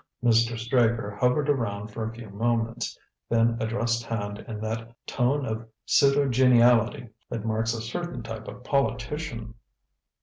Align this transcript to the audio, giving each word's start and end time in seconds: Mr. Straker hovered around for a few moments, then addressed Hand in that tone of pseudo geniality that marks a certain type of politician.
Mr. 0.23 0.57
Straker 0.57 1.11
hovered 1.11 1.47
around 1.47 1.89
for 1.89 2.03
a 2.03 2.11
few 2.11 2.27
moments, 2.31 2.97
then 3.29 3.55
addressed 3.59 4.03
Hand 4.03 4.39
in 4.47 4.59
that 4.59 4.95
tone 5.05 5.45
of 5.45 5.69
pseudo 5.85 6.27
geniality 6.27 7.07
that 7.29 7.45
marks 7.45 7.75
a 7.75 7.81
certain 7.83 8.23
type 8.23 8.47
of 8.47 8.63
politician. 8.63 9.53